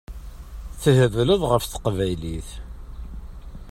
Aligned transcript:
Thebleḍ 0.81 1.41
ɣef 1.51 1.63
teqbaylit. 1.65 2.49